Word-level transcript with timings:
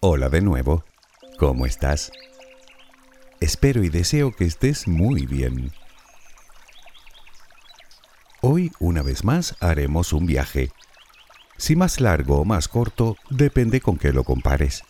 Hola 0.00 0.28
de 0.28 0.42
nuevo, 0.42 0.84
¿cómo 1.40 1.66
estás? 1.66 2.12
Espero 3.40 3.82
y 3.82 3.88
deseo 3.88 4.30
que 4.30 4.44
estés 4.44 4.86
muy 4.86 5.26
bien. 5.26 5.72
Hoy, 8.40 8.70
una 8.78 9.02
vez 9.02 9.24
más, 9.24 9.56
haremos 9.58 10.12
un 10.12 10.24
viaje. 10.26 10.70
Si 11.56 11.74
más 11.74 12.00
largo 12.00 12.38
o 12.38 12.44
más 12.44 12.68
corto, 12.68 13.16
depende 13.28 13.80
con 13.80 13.98
qué 13.98 14.12
lo 14.12 14.22
compares. 14.22 14.84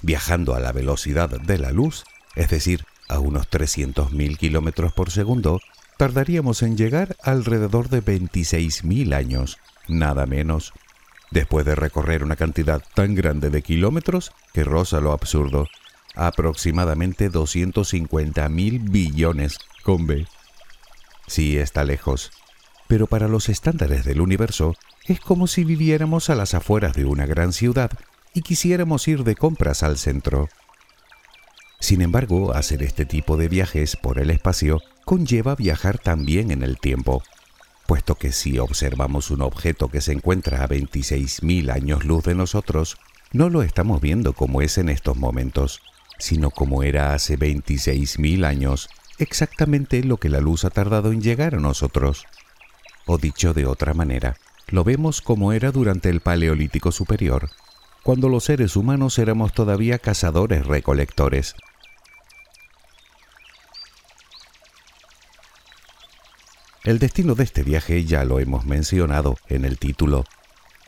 Viajando 0.00 0.54
a 0.54 0.60
la 0.60 0.72
velocidad 0.72 1.28
de 1.28 1.58
la 1.58 1.70
luz, 1.70 2.04
es 2.34 2.48
decir, 2.48 2.86
a 3.10 3.18
unos 3.18 3.50
300.000 3.50 4.38
kilómetros 4.38 4.94
por 4.94 5.10
segundo, 5.10 5.60
tardaríamos 5.98 6.62
en 6.62 6.78
llegar 6.78 7.14
alrededor 7.22 7.90
de 7.90 8.02
26.000 8.02 9.14
años, 9.14 9.58
nada 9.86 10.24
menos 10.24 10.72
después 11.30 11.64
de 11.64 11.74
recorrer 11.74 12.22
una 12.22 12.36
cantidad 12.36 12.82
tan 12.94 13.14
grande 13.14 13.50
de 13.50 13.62
kilómetros 13.62 14.32
que 14.52 14.64
roza 14.64 15.00
lo 15.00 15.12
absurdo, 15.12 15.66
aproximadamente 16.14 17.28
250 17.28 18.48
mil 18.48 18.80
billones 18.80 19.58
con 19.82 20.06
B. 20.06 20.26
Sí 21.26 21.58
está 21.58 21.84
lejos, 21.84 22.30
pero 22.88 23.06
para 23.06 23.28
los 23.28 23.48
estándares 23.48 24.04
del 24.04 24.20
universo 24.20 24.74
es 25.06 25.20
como 25.20 25.46
si 25.46 25.64
viviéramos 25.64 26.30
a 26.30 26.34
las 26.34 26.54
afueras 26.54 26.94
de 26.94 27.04
una 27.04 27.26
gran 27.26 27.52
ciudad 27.52 27.90
y 28.34 28.42
quisiéramos 28.42 29.06
ir 29.08 29.24
de 29.24 29.36
compras 29.36 29.82
al 29.82 29.98
centro. 29.98 30.48
Sin 31.78 32.02
embargo, 32.02 32.52
hacer 32.52 32.82
este 32.82 33.06
tipo 33.06 33.36
de 33.36 33.48
viajes 33.48 33.96
por 33.96 34.18
el 34.18 34.30
espacio 34.30 34.82
conlleva 35.04 35.54
viajar 35.54 35.98
también 35.98 36.50
en 36.50 36.62
el 36.62 36.78
tiempo 36.78 37.22
puesto 37.90 38.14
que 38.14 38.30
si 38.30 38.56
observamos 38.60 39.32
un 39.32 39.42
objeto 39.42 39.88
que 39.88 40.00
se 40.00 40.12
encuentra 40.12 40.62
a 40.62 40.68
26.000 40.68 41.72
años 41.72 42.04
luz 42.04 42.22
de 42.22 42.36
nosotros, 42.36 42.98
no 43.32 43.50
lo 43.50 43.64
estamos 43.64 44.00
viendo 44.00 44.32
como 44.32 44.62
es 44.62 44.78
en 44.78 44.88
estos 44.88 45.16
momentos, 45.16 45.82
sino 46.16 46.50
como 46.50 46.84
era 46.84 47.14
hace 47.14 47.36
26.000 47.36 48.44
años, 48.44 48.88
exactamente 49.18 50.04
lo 50.04 50.18
que 50.18 50.28
la 50.28 50.38
luz 50.38 50.64
ha 50.64 50.70
tardado 50.70 51.10
en 51.10 51.20
llegar 51.20 51.56
a 51.56 51.58
nosotros. 51.58 52.26
O 53.06 53.18
dicho 53.18 53.54
de 53.54 53.66
otra 53.66 53.92
manera, 53.92 54.36
lo 54.68 54.84
vemos 54.84 55.20
como 55.20 55.52
era 55.52 55.72
durante 55.72 56.10
el 56.10 56.20
Paleolítico 56.20 56.92
Superior, 56.92 57.50
cuando 58.04 58.28
los 58.28 58.44
seres 58.44 58.76
humanos 58.76 59.18
éramos 59.18 59.52
todavía 59.52 59.98
cazadores 59.98 60.64
El 66.82 66.98
destino 66.98 67.34
de 67.34 67.44
este 67.44 67.62
viaje 67.62 68.06
ya 68.06 68.24
lo 68.24 68.40
hemos 68.40 68.64
mencionado 68.64 69.36
en 69.48 69.66
el 69.66 69.78
título. 69.78 70.24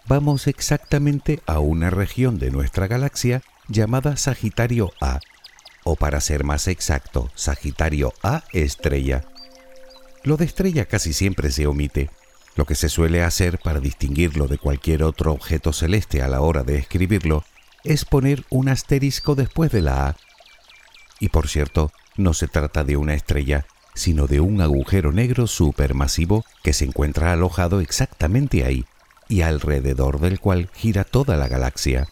Vamos 0.06 0.46
exactamente 0.46 1.40
a 1.44 1.58
una 1.58 1.90
región 1.90 2.38
de 2.38 2.50
nuestra 2.50 2.86
galaxia 2.86 3.42
llamada 3.68 4.16
Sagitario 4.16 4.90
A, 5.02 5.20
o 5.84 5.96
para 5.96 6.22
ser 6.22 6.44
más 6.44 6.66
exacto, 6.66 7.30
Sagitario 7.34 8.14
A 8.22 8.42
estrella. 8.54 9.24
Lo 10.24 10.38
de 10.38 10.46
estrella 10.46 10.86
casi 10.86 11.12
siempre 11.12 11.50
se 11.50 11.66
omite. 11.66 12.08
Lo 12.56 12.64
que 12.64 12.74
se 12.74 12.88
suele 12.88 13.22
hacer 13.22 13.58
para 13.58 13.78
distinguirlo 13.78 14.48
de 14.48 14.56
cualquier 14.56 15.02
otro 15.02 15.32
objeto 15.32 15.74
celeste 15.74 16.22
a 16.22 16.28
la 16.28 16.40
hora 16.40 16.62
de 16.62 16.78
escribirlo 16.78 17.44
es 17.84 18.06
poner 18.06 18.44
un 18.48 18.70
asterisco 18.70 19.34
después 19.34 19.70
de 19.70 19.82
la 19.82 20.08
A. 20.08 20.16
Y 21.20 21.28
por 21.28 21.48
cierto, 21.48 21.92
no 22.16 22.32
se 22.32 22.48
trata 22.48 22.82
de 22.82 22.96
una 22.96 23.14
estrella, 23.14 23.66
sino 23.94 24.26
de 24.26 24.40
un 24.40 24.60
agujero 24.60 25.12
negro 25.12 25.46
supermasivo 25.46 26.44
que 26.62 26.72
se 26.72 26.84
encuentra 26.84 27.32
alojado 27.32 27.80
exactamente 27.80 28.64
ahí 28.64 28.86
y 29.28 29.42
alrededor 29.42 30.20
del 30.20 30.40
cual 30.40 30.70
gira 30.74 31.04
toda 31.04 31.36
la 31.36 31.48
galaxia. 31.48 32.08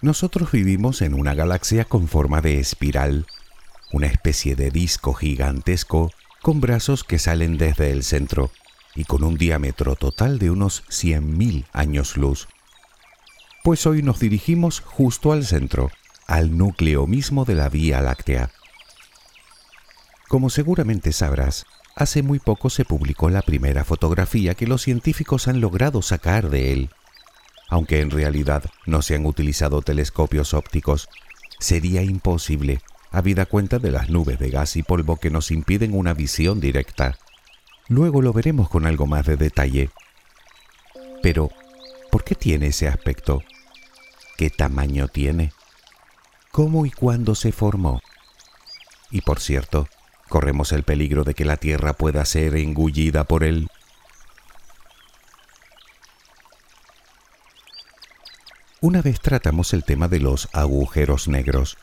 Nosotros 0.00 0.50
vivimos 0.50 1.00
en 1.00 1.14
una 1.14 1.32
galaxia 1.32 1.84
con 1.84 2.08
forma 2.08 2.40
de 2.40 2.58
espiral, 2.58 3.26
una 3.92 4.08
especie 4.08 4.56
de 4.56 4.70
disco 4.70 5.14
gigantesco 5.14 6.10
con 6.42 6.60
brazos 6.60 7.04
que 7.04 7.20
salen 7.20 7.56
desde 7.56 7.92
el 7.92 8.02
centro 8.02 8.50
y 8.96 9.04
con 9.04 9.22
un 9.22 9.36
diámetro 9.36 9.94
total 9.94 10.38
de 10.40 10.50
unos 10.50 10.82
100.000 10.88 11.66
años 11.72 12.16
luz. 12.16 12.48
Pues 13.62 13.86
hoy 13.86 14.02
nos 14.02 14.18
dirigimos 14.18 14.80
justo 14.80 15.32
al 15.32 15.46
centro, 15.46 15.92
al 16.26 16.56
núcleo 16.56 17.06
mismo 17.06 17.44
de 17.44 17.54
la 17.54 17.68
Vía 17.68 18.00
Láctea. 18.00 18.50
Como 20.28 20.50
seguramente 20.50 21.12
sabrás, 21.12 21.66
hace 21.94 22.22
muy 22.22 22.38
poco 22.38 22.70
se 22.70 22.84
publicó 22.84 23.28
la 23.28 23.42
primera 23.42 23.84
fotografía 23.84 24.54
que 24.54 24.66
los 24.66 24.82
científicos 24.82 25.48
han 25.48 25.60
logrado 25.60 26.00
sacar 26.00 26.48
de 26.48 26.72
él. 26.72 26.90
Aunque 27.68 28.00
en 28.00 28.10
realidad 28.10 28.64
no 28.86 29.02
se 29.02 29.14
han 29.14 29.26
utilizado 29.26 29.82
telescopios 29.82 30.54
ópticos, 30.54 31.08
sería 31.58 32.02
imposible, 32.02 32.80
habida 33.10 33.46
cuenta 33.46 33.78
de 33.78 33.90
las 33.90 34.08
nubes 34.08 34.38
de 34.38 34.50
gas 34.50 34.76
y 34.76 34.82
polvo 34.82 35.16
que 35.16 35.30
nos 35.30 35.50
impiden 35.50 35.94
una 35.94 36.14
visión 36.14 36.60
directa. 36.60 37.18
Luego 37.88 38.22
lo 38.22 38.32
veremos 38.32 38.68
con 38.68 38.86
algo 38.86 39.06
más 39.06 39.26
de 39.26 39.36
detalle. 39.36 39.90
Pero, 41.22 41.50
¿por 42.10 42.24
qué 42.24 42.34
tiene 42.34 42.68
ese 42.68 42.88
aspecto? 42.88 43.42
¿Qué 44.38 44.50
tamaño 44.50 45.08
tiene? 45.08 45.52
Cómo 46.52 46.84
y 46.84 46.90
cuándo 46.90 47.34
se 47.34 47.50
formó. 47.50 48.00
Y 49.10 49.22
por 49.22 49.40
cierto, 49.40 49.88
corremos 50.28 50.72
el 50.72 50.84
peligro 50.84 51.24
de 51.24 51.34
que 51.34 51.46
la 51.46 51.56
Tierra 51.56 51.94
pueda 51.94 52.24
ser 52.24 52.54
engullida 52.56 53.24
por 53.24 53.42
él. 53.42 53.68
Una 58.80 59.00
vez 59.00 59.20
tratamos 59.20 59.72
el 59.72 59.84
tema 59.84 60.08
de 60.08 60.20
los 60.20 60.48
agujeros 60.52 61.26
negros. 61.26 61.78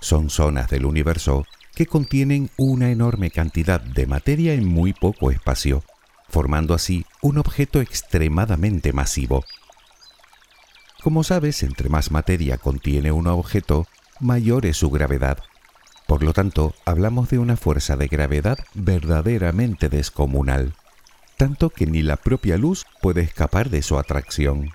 Son 0.00 0.30
zonas 0.30 0.70
del 0.70 0.86
universo 0.86 1.44
que 1.74 1.86
contienen 1.86 2.50
una 2.56 2.90
enorme 2.90 3.30
cantidad 3.30 3.80
de 3.80 4.06
materia 4.06 4.54
en 4.54 4.66
muy 4.66 4.92
poco 4.92 5.30
espacio, 5.30 5.82
formando 6.28 6.72
así 6.72 7.04
un 7.20 7.36
objeto 7.36 7.80
extremadamente 7.80 8.92
masivo. 8.92 9.44
Como 11.02 11.24
sabes, 11.24 11.62
entre 11.62 11.88
más 11.88 12.10
materia 12.10 12.58
contiene 12.58 13.10
un 13.10 13.26
objeto, 13.26 13.86
mayor 14.20 14.66
es 14.66 14.76
su 14.76 14.90
gravedad. 14.90 15.38
Por 16.06 16.22
lo 16.22 16.34
tanto, 16.34 16.74
hablamos 16.84 17.30
de 17.30 17.38
una 17.38 17.56
fuerza 17.56 17.96
de 17.96 18.06
gravedad 18.06 18.58
verdaderamente 18.74 19.88
descomunal, 19.88 20.74
tanto 21.38 21.70
que 21.70 21.86
ni 21.86 22.02
la 22.02 22.16
propia 22.16 22.58
luz 22.58 22.84
puede 23.00 23.22
escapar 23.22 23.70
de 23.70 23.80
su 23.80 23.98
atracción. 23.98 24.72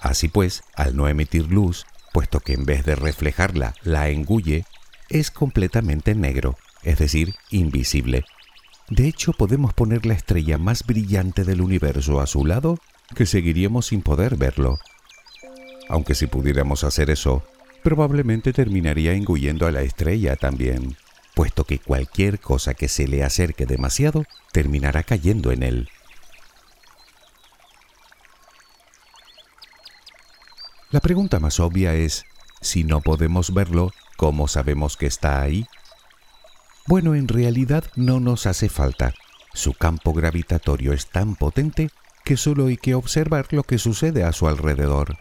Así 0.00 0.28
pues, 0.28 0.62
al 0.76 0.96
no 0.96 1.08
emitir 1.08 1.46
luz, 1.52 1.84
puesto 2.14 2.40
que 2.40 2.54
en 2.54 2.64
vez 2.64 2.86
de 2.86 2.94
reflejarla 2.94 3.74
la 3.82 4.08
engulle, 4.08 4.64
es 5.10 5.30
completamente 5.30 6.14
negro, 6.14 6.56
es 6.84 6.98
decir, 6.98 7.34
invisible. 7.50 8.24
De 8.88 9.08
hecho, 9.08 9.34
podemos 9.34 9.74
poner 9.74 10.06
la 10.06 10.14
estrella 10.14 10.56
más 10.56 10.86
brillante 10.86 11.44
del 11.44 11.60
universo 11.60 12.20
a 12.22 12.26
su 12.26 12.46
lado, 12.46 12.78
que 13.14 13.26
seguiríamos 13.26 13.86
sin 13.86 14.00
poder 14.00 14.36
verlo 14.36 14.78
aunque 15.88 16.14
si 16.14 16.26
pudiéramos 16.26 16.84
hacer 16.84 17.10
eso, 17.10 17.44
probablemente 17.82 18.52
terminaría 18.52 19.12
engullendo 19.12 19.66
a 19.66 19.72
la 19.72 19.82
estrella 19.82 20.36
también. 20.36 20.96
puesto 21.34 21.64
que 21.64 21.78
cualquier 21.78 22.40
cosa 22.40 22.74
que 22.74 22.88
se 22.88 23.08
le 23.08 23.24
acerque 23.24 23.64
demasiado 23.64 24.24
terminará 24.52 25.02
cayendo 25.02 25.50
en 25.50 25.62
él. 25.62 25.88
La 30.90 31.00
pregunta 31.00 31.40
más 31.40 31.58
obvia 31.58 31.94
es, 31.94 32.26
si 32.60 32.84
no 32.84 33.00
podemos 33.00 33.54
verlo, 33.54 33.92
¿cómo 34.18 34.46
sabemos 34.46 34.98
que 34.98 35.06
está 35.06 35.40
ahí? 35.40 35.64
Bueno, 36.86 37.14
en 37.14 37.28
realidad 37.28 37.84
no 37.96 38.20
nos 38.20 38.44
hace 38.44 38.68
falta. 38.68 39.14
Su 39.54 39.72
campo 39.72 40.12
gravitatorio 40.12 40.92
es 40.92 41.06
tan 41.06 41.34
potente 41.34 41.88
que 42.24 42.36
solo 42.36 42.66
hay 42.66 42.76
que 42.76 42.94
observar 42.94 43.46
lo 43.52 43.62
que 43.62 43.78
sucede 43.78 44.22
a 44.22 44.32
su 44.32 44.48
alrededor. 44.48 45.16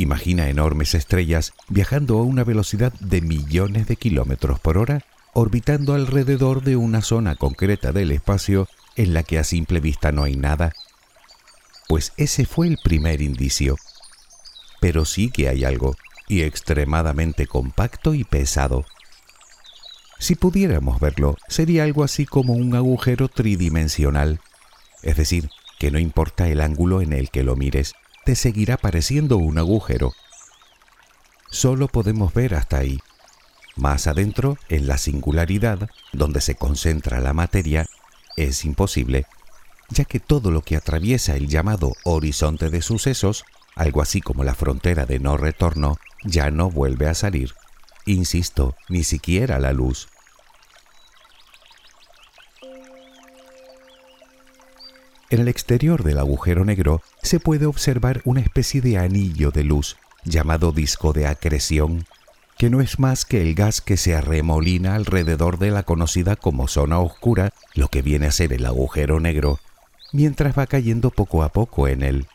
Imagina 0.00 0.48
enormes 0.48 0.94
estrellas 0.94 1.52
viajando 1.68 2.18
a 2.18 2.22
una 2.22 2.42
velocidad 2.42 2.90
de 3.00 3.20
millones 3.20 3.86
de 3.86 3.96
kilómetros 3.96 4.58
por 4.58 4.78
hora, 4.78 5.04
orbitando 5.34 5.92
alrededor 5.92 6.62
de 6.62 6.76
una 6.76 7.02
zona 7.02 7.36
concreta 7.36 7.92
del 7.92 8.10
espacio 8.10 8.66
en 8.96 9.12
la 9.12 9.24
que 9.24 9.38
a 9.38 9.44
simple 9.44 9.78
vista 9.78 10.10
no 10.10 10.22
hay 10.22 10.36
nada. 10.36 10.72
Pues 11.86 12.14
ese 12.16 12.46
fue 12.46 12.68
el 12.68 12.78
primer 12.82 13.20
indicio. 13.20 13.76
Pero 14.80 15.04
sí 15.04 15.28
que 15.28 15.50
hay 15.50 15.64
algo, 15.64 15.94
y 16.28 16.44
extremadamente 16.44 17.46
compacto 17.46 18.14
y 18.14 18.24
pesado. 18.24 18.86
Si 20.18 20.34
pudiéramos 20.34 20.98
verlo, 20.98 21.36
sería 21.46 21.84
algo 21.84 22.04
así 22.04 22.24
como 22.24 22.54
un 22.54 22.74
agujero 22.74 23.28
tridimensional, 23.28 24.40
es 25.02 25.18
decir, 25.18 25.50
que 25.78 25.90
no 25.90 25.98
importa 25.98 26.48
el 26.48 26.62
ángulo 26.62 27.02
en 27.02 27.12
el 27.12 27.28
que 27.28 27.42
lo 27.42 27.54
mires, 27.54 27.92
te 28.24 28.36
seguirá 28.36 28.76
pareciendo 28.76 29.36
un 29.36 29.58
agujero. 29.58 30.12
Solo 31.50 31.88
podemos 31.88 32.32
ver 32.32 32.54
hasta 32.54 32.78
ahí. 32.78 33.00
Más 33.76 34.06
adentro, 34.06 34.56
en 34.68 34.86
la 34.86 34.98
singularidad, 34.98 35.88
donde 36.12 36.40
se 36.40 36.54
concentra 36.54 37.20
la 37.20 37.32
materia, 37.32 37.86
es 38.36 38.64
imposible, 38.64 39.26
ya 39.88 40.04
que 40.04 40.20
todo 40.20 40.50
lo 40.50 40.62
que 40.62 40.76
atraviesa 40.76 41.34
el 41.34 41.48
llamado 41.48 41.92
horizonte 42.04 42.70
de 42.70 42.82
sucesos, 42.82 43.44
algo 43.74 44.02
así 44.02 44.20
como 44.20 44.44
la 44.44 44.54
frontera 44.54 45.06
de 45.06 45.18
no 45.18 45.36
retorno, 45.36 45.98
ya 46.24 46.50
no 46.50 46.70
vuelve 46.70 47.08
a 47.08 47.14
salir. 47.14 47.54
Insisto, 48.06 48.76
ni 48.88 49.04
siquiera 49.04 49.58
la 49.58 49.72
luz. 49.72 50.08
En 55.30 55.38
el 55.38 55.46
exterior 55.46 56.02
del 56.02 56.18
agujero 56.18 56.64
negro 56.64 57.02
se 57.22 57.38
puede 57.38 57.66
observar 57.66 58.20
una 58.24 58.40
especie 58.40 58.80
de 58.80 58.98
anillo 58.98 59.52
de 59.52 59.62
luz 59.62 59.96
llamado 60.24 60.72
disco 60.72 61.12
de 61.12 61.28
acreción, 61.28 62.04
que 62.58 62.68
no 62.68 62.80
es 62.80 62.98
más 62.98 63.24
que 63.24 63.40
el 63.40 63.54
gas 63.54 63.80
que 63.80 63.96
se 63.96 64.16
arremolina 64.16 64.96
alrededor 64.96 65.58
de 65.60 65.70
la 65.70 65.84
conocida 65.84 66.34
como 66.34 66.66
zona 66.66 66.98
oscura, 66.98 67.52
lo 67.74 67.86
que 67.86 68.02
viene 68.02 68.26
a 68.26 68.32
ser 68.32 68.52
el 68.52 68.66
agujero 68.66 69.20
negro, 69.20 69.60
mientras 70.12 70.58
va 70.58 70.66
cayendo 70.66 71.10
poco 71.10 71.44
a 71.44 71.50
poco 71.50 71.86
en 71.86 72.02
él. 72.02 72.26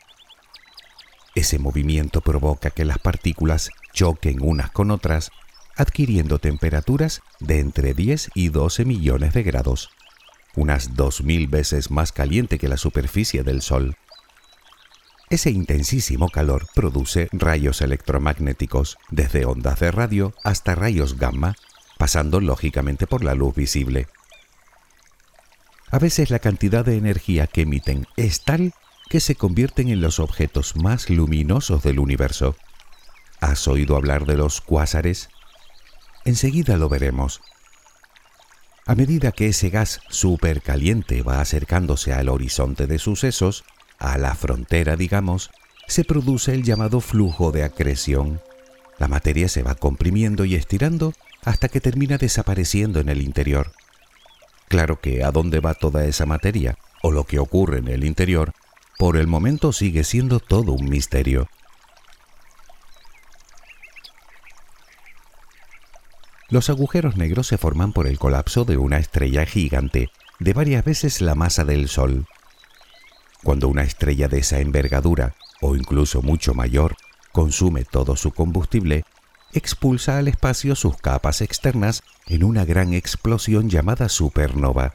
Ese 1.35 1.59
movimiento 1.59 2.21
provoca 2.21 2.69
que 2.69 2.85
las 2.85 2.97
partículas 2.97 3.71
choquen 3.91 4.41
unas 4.41 4.71
con 4.71 4.89
otras, 4.89 5.31
adquiriendo 5.75 6.39
temperaturas 6.39 7.21
de 7.41 7.59
entre 7.59 7.93
10 7.93 8.31
y 8.35 8.47
12 8.47 8.85
millones 8.85 9.33
de 9.33 9.43
grados 9.43 9.89
unas 10.55 10.95
dos 10.95 11.23
mil 11.23 11.47
veces 11.47 11.91
más 11.91 12.11
caliente 12.11 12.57
que 12.57 12.67
la 12.67 12.77
superficie 12.77 13.43
del 13.43 13.61
Sol. 13.61 13.95
Ese 15.29 15.49
intensísimo 15.49 16.29
calor 16.29 16.67
produce 16.75 17.29
rayos 17.31 17.81
electromagnéticos, 17.81 18.97
desde 19.09 19.45
ondas 19.45 19.79
de 19.79 19.91
radio 19.91 20.33
hasta 20.43 20.75
rayos 20.75 21.17
gamma, 21.17 21.55
pasando 21.97 22.39
lógicamente 22.39 23.07
por 23.07 23.23
la 23.23 23.33
luz 23.33 23.55
visible. 23.55 24.07
A 25.89 25.99
veces 25.99 26.29
la 26.29 26.39
cantidad 26.39 26.85
de 26.85 26.97
energía 26.97 27.47
que 27.47 27.61
emiten 27.61 28.07
es 28.17 28.43
tal 28.43 28.73
que 29.09 29.19
se 29.19 29.35
convierten 29.35 29.89
en 29.89 30.01
los 30.01 30.19
objetos 30.19 30.75
más 30.75 31.09
luminosos 31.09 31.83
del 31.83 31.99
universo. 31.99 32.55
¿Has 33.39 33.67
oído 33.67 33.95
hablar 33.95 34.25
de 34.25 34.35
los 34.35 34.61
cuásares? 34.61 35.29
Enseguida 36.23 36.77
lo 36.77 36.89
veremos. 36.89 37.41
A 38.87 38.93
medida 38.93 39.31
que 39.31 39.47
ese 39.47 39.71
gas 39.71 39.99
supercaliente 40.09 41.23
va 41.23 41.41
acercándose 41.41 42.13
al 42.13 42.29
horizonte 42.29 42.85
de 42.85 42.99
sucesos, 42.99 43.63
a 43.97 44.19
la 44.19 44.35
frontera, 44.35 44.95
digamos, 44.95 45.49
se 45.87 46.03
produce 46.03 46.53
el 46.53 46.63
llamado 46.63 47.01
flujo 47.01 47.51
de 47.51 47.63
acreción. 47.63 48.41
La 48.99 49.07
materia 49.07 49.49
se 49.49 49.63
va 49.63 49.73
comprimiendo 49.73 50.45
y 50.45 50.53
estirando 50.53 51.13
hasta 51.43 51.67
que 51.67 51.81
termina 51.81 52.19
desapareciendo 52.19 52.99
en 52.99 53.09
el 53.09 53.23
interior. 53.23 53.71
Claro 54.67 55.01
que 55.01 55.23
a 55.23 55.31
dónde 55.31 55.61
va 55.61 55.73
toda 55.73 56.05
esa 56.05 56.27
materia 56.27 56.77
o 57.01 57.11
lo 57.11 57.23
que 57.23 57.39
ocurre 57.39 57.79
en 57.79 57.87
el 57.87 58.03
interior, 58.03 58.53
por 58.99 59.17
el 59.17 59.25
momento 59.25 59.73
sigue 59.73 60.03
siendo 60.03 60.39
todo 60.39 60.73
un 60.73 60.89
misterio. 60.89 61.47
Los 66.49 66.69
agujeros 66.69 67.17
negros 67.17 67.47
se 67.47 67.57
forman 67.57 67.91
por 67.91 68.05
el 68.05 68.19
colapso 68.19 68.65
de 68.65 68.77
una 68.77 68.97
estrella 68.97 69.45
gigante 69.45 70.11
de 70.39 70.53
varias 70.53 70.85
veces 70.85 71.21
la 71.21 71.33
masa 71.33 71.65
del 71.65 71.89
Sol. 71.89 72.27
Cuando 73.43 73.67
una 73.67 73.83
estrella 73.83 74.27
de 74.27 74.39
esa 74.39 74.59
envergadura, 74.59 75.33
o 75.61 75.75
incluso 75.75 76.21
mucho 76.21 76.53
mayor, 76.53 76.95
consume 77.31 77.83
todo 77.83 78.15
su 78.15 78.31
combustible, 78.31 79.05
expulsa 79.53 80.19
al 80.19 80.27
espacio 80.27 80.75
sus 80.75 80.97
capas 80.97 81.41
externas 81.41 82.03
en 82.27 82.43
una 82.43 82.63
gran 82.63 82.93
explosión 82.93 83.69
llamada 83.69 84.07
supernova, 84.07 84.93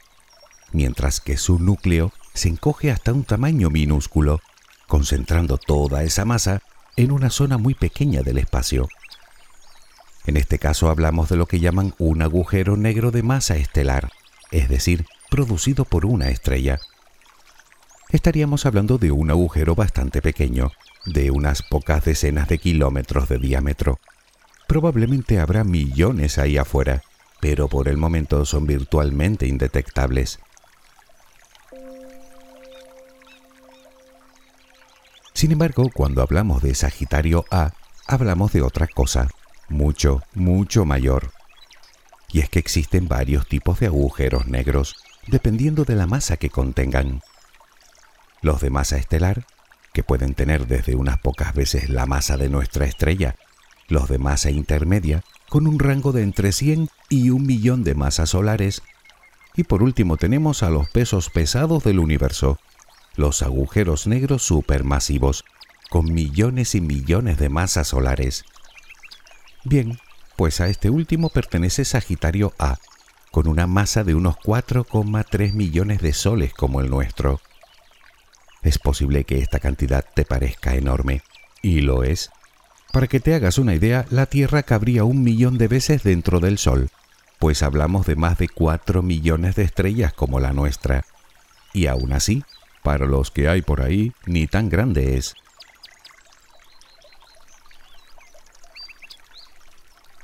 mientras 0.71 1.19
que 1.19 1.35
su 1.35 1.59
núcleo 1.59 2.13
se 2.33 2.47
encoge 2.47 2.91
hasta 2.91 3.11
un 3.11 3.25
tamaño 3.25 3.69
minúsculo, 3.69 4.39
concentrando 4.87 5.57
toda 5.57 6.03
esa 6.03 6.23
masa 6.23 6.61
en 6.95 7.11
una 7.11 7.29
zona 7.29 7.57
muy 7.57 7.73
pequeña 7.73 8.21
del 8.21 8.37
espacio. 8.37 8.87
En 10.25 10.37
este 10.37 10.59
caso 10.59 10.89
hablamos 10.89 11.29
de 11.29 11.35
lo 11.35 11.47
que 11.47 11.59
llaman 11.59 11.95
un 11.97 12.21
agujero 12.21 12.77
negro 12.77 13.11
de 13.11 13.23
masa 13.23 13.55
estelar, 13.55 14.11
es 14.51 14.69
decir, 14.69 15.05
producido 15.29 15.85
por 15.85 16.05
una 16.05 16.29
estrella. 16.29 16.79
Estaríamos 18.09 18.65
hablando 18.65 18.97
de 18.97 19.11
un 19.11 19.31
agujero 19.31 19.73
bastante 19.73 20.21
pequeño, 20.21 20.71
de 21.05 21.31
unas 21.31 21.63
pocas 21.63 22.05
decenas 22.05 22.47
de 22.47 22.59
kilómetros 22.59 23.29
de 23.29 23.39
diámetro. 23.39 23.99
Probablemente 24.67 25.39
habrá 25.39 25.63
millones 25.63 26.37
ahí 26.37 26.57
afuera, 26.57 27.01
pero 27.39 27.67
por 27.67 27.87
el 27.87 27.97
momento 27.97 28.45
son 28.45 28.67
virtualmente 28.67 29.47
indetectables. 29.47 30.39
Sin 35.33 35.51
embargo, 35.51 35.89
cuando 35.91 36.21
hablamos 36.21 36.61
de 36.61 36.75
Sagitario 36.75 37.45
A, 37.49 37.71
hablamos 38.05 38.51
de 38.51 38.61
otra 38.61 38.85
cosa 38.85 39.27
mucho, 39.71 40.21
mucho 40.33 40.85
mayor. 40.85 41.31
Y 42.29 42.39
es 42.39 42.49
que 42.49 42.59
existen 42.59 43.07
varios 43.07 43.47
tipos 43.47 43.79
de 43.79 43.87
agujeros 43.87 44.47
negros, 44.47 44.95
dependiendo 45.27 45.83
de 45.83 45.95
la 45.95 46.07
masa 46.07 46.37
que 46.37 46.49
contengan. 46.49 47.21
Los 48.41 48.61
de 48.61 48.69
masa 48.69 48.97
estelar, 48.97 49.45
que 49.93 50.03
pueden 50.03 50.33
tener 50.33 50.67
desde 50.67 50.95
unas 50.95 51.19
pocas 51.19 51.53
veces 51.53 51.89
la 51.89 52.05
masa 52.05 52.37
de 52.37 52.49
nuestra 52.49 52.85
estrella, 52.85 53.35
los 53.87 54.07
de 54.07 54.17
masa 54.17 54.49
intermedia, 54.49 55.23
con 55.49 55.67
un 55.67 55.79
rango 55.79 56.13
de 56.13 56.23
entre 56.23 56.53
100 56.53 56.89
y 57.09 57.29
un 57.29 57.45
millón 57.45 57.83
de 57.83 57.93
masas 57.93 58.29
solares, 58.29 58.81
y 59.55 59.63
por 59.63 59.83
último 59.83 60.17
tenemos 60.17 60.63
a 60.63 60.69
los 60.69 60.89
pesos 60.89 61.29
pesados 61.29 61.83
del 61.83 61.99
universo, 61.99 62.57
los 63.15 63.41
agujeros 63.41 64.07
negros 64.07 64.43
supermasivos, 64.43 65.43
con 65.89 66.13
millones 66.13 66.73
y 66.73 66.79
millones 66.79 67.37
de 67.37 67.49
masas 67.49 67.89
solares. 67.89 68.45
Bien, 69.63 69.99
pues 70.35 70.59
a 70.59 70.67
este 70.67 70.89
último 70.89 71.29
pertenece 71.29 71.85
Sagitario 71.85 72.53
A, 72.57 72.77
con 73.31 73.47
una 73.47 73.67
masa 73.67 74.03
de 74.03 74.15
unos 74.15 74.35
4,3 74.37 75.53
millones 75.53 76.01
de 76.01 76.13
soles 76.13 76.53
como 76.53 76.81
el 76.81 76.89
nuestro. 76.89 77.39
Es 78.63 78.79
posible 78.79 79.23
que 79.23 79.39
esta 79.39 79.59
cantidad 79.59 80.05
te 80.13 80.25
parezca 80.25 80.75
enorme, 80.75 81.21
y 81.61 81.81
lo 81.81 82.03
es. 82.03 82.31
Para 82.91 83.07
que 83.07 83.19
te 83.19 83.35
hagas 83.35 83.57
una 83.57 83.75
idea, 83.75 84.05
la 84.09 84.25
Tierra 84.25 84.63
cabría 84.63 85.03
un 85.03 85.23
millón 85.23 85.57
de 85.57 85.67
veces 85.67 86.03
dentro 86.03 86.39
del 86.39 86.57
Sol, 86.57 86.89
pues 87.39 87.63
hablamos 87.63 88.05
de 88.05 88.15
más 88.15 88.37
de 88.37 88.49
4 88.49 89.01
millones 89.01 89.55
de 89.55 89.63
estrellas 89.63 90.13
como 90.13 90.39
la 90.39 90.53
nuestra. 90.53 91.05
Y 91.73 91.87
aún 91.87 92.13
así, 92.13 92.43
para 92.83 93.05
los 93.05 93.31
que 93.31 93.47
hay 93.47 93.61
por 93.61 93.81
ahí, 93.81 94.13
ni 94.25 94.47
tan 94.47 94.69
grande 94.69 95.17
es. 95.17 95.35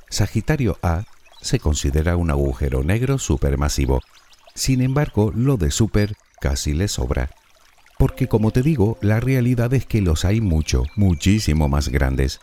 Sagitario 0.10 0.78
A 0.82 1.04
se 1.42 1.60
considera 1.60 2.18
un 2.18 2.32
agujero 2.32 2.84
negro 2.84 3.20
supermasivo. 3.20 4.02
Sin 4.56 4.82
embargo, 4.82 5.32
lo 5.36 5.58
de 5.58 5.72
super 5.72 6.16
casi 6.40 6.74
le 6.74 6.88
sobra. 6.88 7.30
Porque 7.98 8.28
como 8.28 8.52
te 8.52 8.62
digo, 8.62 8.98
la 9.02 9.20
realidad 9.20 9.74
es 9.74 9.86
que 9.86 10.02
los 10.02 10.26
hay 10.26 10.42
mucho, 10.42 10.84
muchísimo 10.96 11.68
más 11.68 11.90
grandes. 11.90 12.40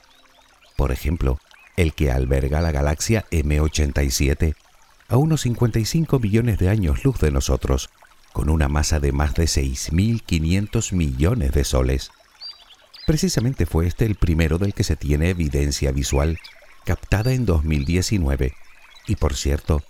Por 0.77 0.93
ejemplo, 0.93 1.39
el 1.77 1.95
que 1.95 2.11
alberga 2.11 2.61
la 2.61 2.73
galaxia 2.73 3.25
M87, 3.31 4.55
a 5.09 5.17
unos 5.17 5.43
55 5.43 6.19
millones 6.19 6.59
de 6.59 6.69
años 6.69 7.05
luz 7.05 7.19
de 7.21 7.31
nosotros, 7.31 7.91
con 8.33 8.49
una 8.49 8.69
masa 8.69 8.99
de 8.99 9.13
más 9.13 9.35
de 9.35 9.45
6.500 9.45 10.93
millones 10.93 11.53
de 11.53 11.65
soles. 11.65 12.11
Precisamente 13.07 13.67
fue 13.67 13.87
este 13.87 14.07
el 14.07 14.17
primero 14.17 14.59
del 14.59 14.75
que 14.75 14.83
se 14.83 14.97
tiene 14.97 15.31
evidencia 15.31 15.93
visual, 15.93 16.39
captada 16.85 17.33
en 17.33 17.47
2019. 17.47 18.55
Y 19.07 19.17
por 19.17 19.35
cierto, 19.35 19.83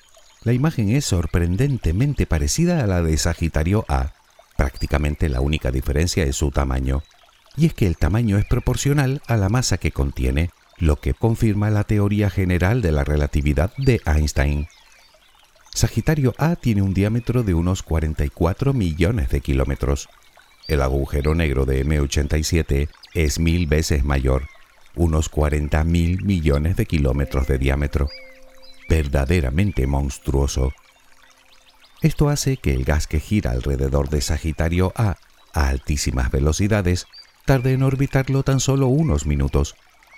la 0.42 0.52
imagen 0.52 0.90
es 0.90 1.04
sorprendentemente 1.04 2.26
parecida 2.26 2.82
a 2.82 2.86
la 2.86 3.02
de 3.02 3.16
Sagitario 3.16 3.84
A. 3.88 4.12
Prácticamente 4.56 5.28
la 5.28 5.40
única 5.40 5.70
diferencia 5.70 6.24
es 6.24 6.36
su 6.36 6.50
tamaño. 6.50 7.02
Y 7.56 7.66
es 7.66 7.74
que 7.74 7.86
el 7.86 7.96
tamaño 7.96 8.38
es 8.38 8.44
proporcional 8.44 9.22
a 9.26 9.36
la 9.36 9.48
masa 9.48 9.78
que 9.78 9.92
contiene, 9.92 10.50
lo 10.78 10.96
que 10.96 11.14
confirma 11.14 11.70
la 11.70 11.84
teoría 11.84 12.30
general 12.30 12.82
de 12.82 12.92
la 12.92 13.04
relatividad 13.04 13.72
de 13.78 14.00
Einstein. 14.06 14.66
Sagitario 15.72 16.34
A 16.38 16.56
tiene 16.56 16.82
un 16.82 16.94
diámetro 16.94 17.42
de 17.42 17.54
unos 17.54 17.82
44 17.82 18.72
millones 18.72 19.30
de 19.30 19.40
kilómetros. 19.40 20.08
El 20.68 20.82
agujero 20.82 21.34
negro 21.34 21.64
de 21.64 21.84
M87 21.84 22.88
es 23.14 23.38
mil 23.38 23.66
veces 23.66 24.04
mayor, 24.04 24.46
unos 24.94 25.28
40 25.28 25.82
mil 25.84 26.24
millones 26.24 26.76
de 26.76 26.86
kilómetros 26.86 27.46
de 27.46 27.58
diámetro. 27.58 28.08
Verdaderamente 28.88 29.86
monstruoso. 29.86 30.72
Esto 32.02 32.28
hace 32.28 32.56
que 32.58 32.74
el 32.74 32.84
gas 32.84 33.06
que 33.06 33.20
gira 33.20 33.52
alrededor 33.52 34.10
de 34.10 34.20
Sagitario 34.20 34.92
A 34.94 35.16
a 35.54 35.68
altísimas 35.68 36.30
velocidades 36.30 37.06
tarde 37.46 37.72
en 37.72 37.82
orbitarlo 37.82 38.42
tan 38.42 38.60
solo 38.60 38.88
unos 38.88 39.26
minutos, 39.26 39.76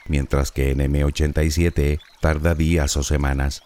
mientras 0.08 0.50
que 0.52 0.70
en 0.70 0.78
M87 0.78 2.00
tarda 2.20 2.54
días 2.54 2.96
o 2.96 3.02
semanas. 3.02 3.62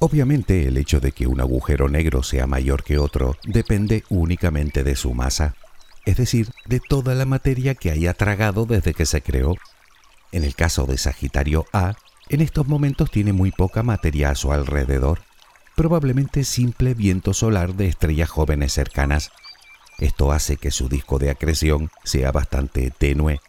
Obviamente 0.00 0.66
el 0.66 0.78
hecho 0.78 0.98
de 0.98 1.12
que 1.12 1.28
un 1.28 1.40
agujero 1.40 1.88
negro 1.88 2.24
sea 2.24 2.48
mayor 2.48 2.82
que 2.82 2.98
otro 2.98 3.36
depende 3.44 4.02
únicamente 4.08 4.82
de 4.82 4.96
su 4.96 5.14
masa, 5.14 5.54
es 6.04 6.16
decir, 6.16 6.50
de 6.66 6.80
toda 6.80 7.14
la 7.14 7.26
materia 7.26 7.74
que 7.74 7.90
haya 7.90 8.14
tragado 8.14 8.66
desde 8.66 8.94
que 8.94 9.06
se 9.06 9.22
creó. 9.22 9.56
En 10.32 10.44
el 10.44 10.54
caso 10.54 10.86
de 10.86 10.98
Sagitario 10.98 11.66
A, 11.72 11.94
en 12.28 12.40
estos 12.40 12.66
momentos 12.66 13.10
tiene 13.10 13.32
muy 13.32 13.50
poca 13.50 13.82
materia 13.82 14.30
a 14.30 14.34
su 14.34 14.52
alrededor, 14.52 15.20
probablemente 15.76 16.44
simple 16.44 16.94
viento 16.94 17.34
solar 17.34 17.74
de 17.74 17.86
estrellas 17.88 18.30
jóvenes 18.30 18.72
cercanas. 18.72 19.30
Esto 19.98 20.32
hace 20.32 20.56
que 20.56 20.70
su 20.70 20.88
disco 20.88 21.18
de 21.18 21.30
acreción 21.30 21.90
sea 22.04 22.32
bastante 22.32 22.90
tenue. 22.90 23.40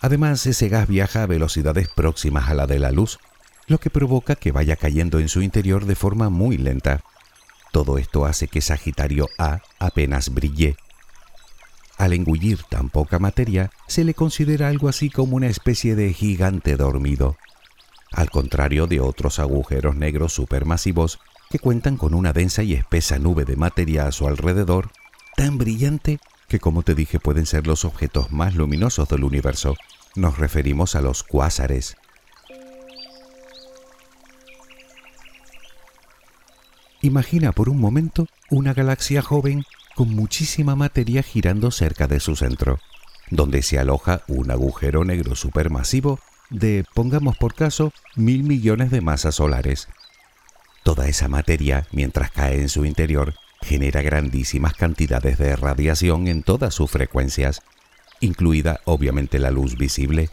Además, 0.00 0.46
ese 0.46 0.68
gas 0.68 0.88
viaja 0.88 1.22
a 1.22 1.26
velocidades 1.26 1.88
próximas 1.88 2.48
a 2.48 2.54
la 2.54 2.66
de 2.66 2.78
la 2.78 2.90
luz, 2.90 3.18
lo 3.66 3.78
que 3.78 3.90
provoca 3.90 4.34
que 4.34 4.52
vaya 4.52 4.76
cayendo 4.76 5.18
en 5.18 5.28
su 5.28 5.42
interior 5.42 5.84
de 5.84 5.94
forma 5.94 6.30
muy 6.30 6.56
lenta. 6.56 7.02
Todo 7.72 7.98
esto 7.98 8.24
hace 8.24 8.48
que 8.48 8.60
Sagitario 8.60 9.28
A 9.38 9.60
apenas 9.78 10.32
brille. 10.32 10.76
Al 12.00 12.14
engullir 12.14 12.62
tan 12.62 12.88
poca 12.88 13.18
materia, 13.18 13.70
se 13.86 14.04
le 14.04 14.14
considera 14.14 14.68
algo 14.68 14.88
así 14.88 15.10
como 15.10 15.36
una 15.36 15.48
especie 15.48 15.94
de 15.94 16.14
gigante 16.14 16.78
dormido, 16.78 17.36
al 18.10 18.30
contrario 18.30 18.86
de 18.86 19.00
otros 19.00 19.38
agujeros 19.38 19.96
negros 19.96 20.32
supermasivos 20.32 21.18
que 21.50 21.58
cuentan 21.58 21.98
con 21.98 22.14
una 22.14 22.32
densa 22.32 22.62
y 22.62 22.72
espesa 22.72 23.18
nube 23.18 23.44
de 23.44 23.56
materia 23.56 24.06
a 24.06 24.12
su 24.12 24.26
alrededor, 24.26 24.88
tan 25.36 25.58
brillante 25.58 26.20
que 26.48 26.58
como 26.58 26.84
te 26.84 26.94
dije 26.94 27.20
pueden 27.20 27.44
ser 27.44 27.66
los 27.66 27.84
objetos 27.84 28.32
más 28.32 28.54
luminosos 28.54 29.06
del 29.10 29.22
universo. 29.22 29.76
Nos 30.14 30.38
referimos 30.38 30.94
a 30.94 31.02
los 31.02 31.22
cuásares. 31.22 31.98
Imagina 37.02 37.52
por 37.52 37.68
un 37.68 37.78
momento 37.78 38.26
una 38.48 38.72
galaxia 38.72 39.20
joven 39.20 39.64
con 40.00 40.16
muchísima 40.16 40.76
materia 40.76 41.22
girando 41.22 41.70
cerca 41.70 42.06
de 42.06 42.20
su 42.20 42.34
centro, 42.34 42.78
donde 43.30 43.60
se 43.60 43.78
aloja 43.78 44.22
un 44.28 44.50
agujero 44.50 45.04
negro 45.04 45.36
supermasivo 45.36 46.18
de, 46.48 46.86
pongamos 46.94 47.36
por 47.36 47.54
caso, 47.54 47.92
mil 48.16 48.42
millones 48.42 48.90
de 48.90 49.02
masas 49.02 49.34
solares. 49.34 49.88
Toda 50.84 51.06
esa 51.06 51.28
materia, 51.28 51.86
mientras 51.92 52.30
cae 52.30 52.62
en 52.62 52.70
su 52.70 52.86
interior, 52.86 53.34
genera 53.60 54.00
grandísimas 54.00 54.72
cantidades 54.72 55.36
de 55.36 55.54
radiación 55.54 56.28
en 56.28 56.44
todas 56.44 56.72
sus 56.72 56.90
frecuencias, 56.90 57.60
incluida 58.20 58.80
obviamente 58.86 59.38
la 59.38 59.50
luz 59.50 59.76
visible. 59.76 60.30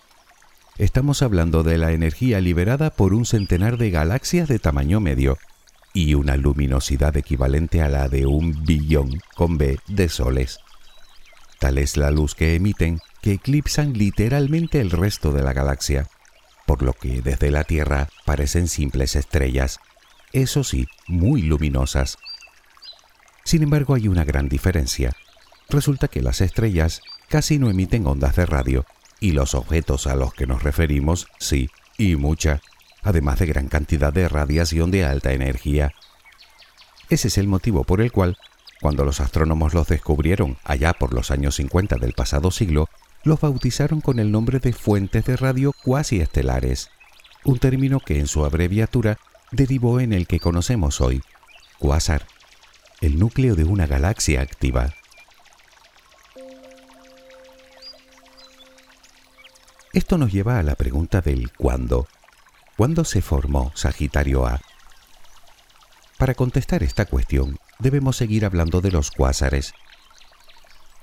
Estamos 0.77 1.21
hablando 1.21 1.63
de 1.63 1.77
la 1.77 1.91
energía 1.91 2.39
liberada 2.39 2.89
por 2.89 3.13
un 3.13 3.25
centenar 3.25 3.75
de 3.75 3.89
galaxias 3.89 4.47
de 4.47 4.59
tamaño 4.59 5.01
medio, 5.01 5.37
y 5.97 6.13
una 6.13 6.37
luminosidad 6.37 7.17
equivalente 7.17 7.81
a 7.81 7.89
la 7.89 8.07
de 8.07 8.27
un 8.27 8.63
billón 8.65 9.19
con 9.33 9.57
B 9.57 9.79
de 9.87 10.09
soles. 10.09 10.59
Tal 11.57 11.79
es 11.79 11.97
la 11.97 12.11
luz 12.11 12.35
que 12.35 12.53
emiten 12.53 12.99
que 13.23 13.33
eclipsan 13.33 13.93
literalmente 13.93 14.79
el 14.79 14.91
resto 14.91 15.31
de 15.31 15.41
la 15.41 15.53
galaxia, 15.53 16.07
por 16.67 16.83
lo 16.83 16.93
que 16.93 17.23
desde 17.23 17.49
la 17.49 17.63
Tierra 17.63 18.09
parecen 18.25 18.67
simples 18.67 19.15
estrellas, 19.15 19.79
eso 20.33 20.63
sí, 20.63 20.87
muy 21.07 21.41
luminosas. 21.41 22.19
Sin 23.43 23.63
embargo, 23.63 23.95
hay 23.95 24.07
una 24.07 24.23
gran 24.23 24.49
diferencia. 24.49 25.13
Resulta 25.67 26.09
que 26.09 26.21
las 26.21 26.41
estrellas 26.41 27.01
casi 27.27 27.57
no 27.57 27.71
emiten 27.71 28.05
ondas 28.05 28.35
de 28.35 28.45
radio, 28.45 28.85
y 29.19 29.31
los 29.31 29.55
objetos 29.55 30.05
a 30.05 30.15
los 30.15 30.31
que 30.35 30.45
nos 30.45 30.61
referimos 30.61 31.27
sí, 31.39 31.71
y 31.97 32.17
mucha 32.17 32.61
además 33.03 33.39
de 33.39 33.45
gran 33.45 33.67
cantidad 33.67 34.11
de 34.13 34.27
radiación 34.27 34.91
de 34.91 35.05
alta 35.05 35.33
energía. 35.33 35.93
Ese 37.09 37.29
es 37.29 37.37
el 37.37 37.47
motivo 37.47 37.83
por 37.83 38.01
el 38.01 38.11
cual, 38.11 38.37
cuando 38.81 39.05
los 39.05 39.19
astrónomos 39.19 39.73
los 39.73 39.87
descubrieron 39.87 40.57
allá 40.63 40.93
por 40.93 41.13
los 41.13 41.31
años 41.31 41.55
50 41.55 41.97
del 41.97 42.13
pasado 42.13 42.51
siglo, 42.51 42.89
los 43.23 43.39
bautizaron 43.39 44.01
con 44.01 44.19
el 44.19 44.31
nombre 44.31 44.59
de 44.59 44.73
fuentes 44.73 45.25
de 45.25 45.37
radio 45.37 45.73
cuasi 45.83 46.21
estelares, 46.21 46.89
un 47.43 47.59
término 47.59 47.99
que 47.99 48.19
en 48.19 48.27
su 48.27 48.45
abreviatura 48.45 49.17
derivó 49.51 49.99
en 49.99 50.13
el 50.13 50.27
que 50.27 50.39
conocemos 50.39 51.01
hoy, 51.01 51.21
cuásar, 51.79 52.27
el 53.01 53.19
núcleo 53.19 53.55
de 53.55 53.63
una 53.63 53.87
galaxia 53.87 54.41
activa. 54.41 54.93
Esto 59.93 60.17
nos 60.17 60.31
lleva 60.31 60.59
a 60.59 60.63
la 60.63 60.75
pregunta 60.75 61.21
del 61.21 61.51
cuándo. 61.51 62.07
¿Cuándo 62.77 63.05
se 63.05 63.23
formó 63.23 63.71
Sagitario 63.73 64.45
A? 64.45 64.61
Para 66.19 66.35
contestar 66.35 66.83
esta 66.83 67.05
cuestión, 67.05 67.57
debemos 67.79 68.17
seguir 68.17 68.45
hablando 68.45 68.81
de 68.81 68.91
los 68.91 69.09
cuásares. 69.09 69.73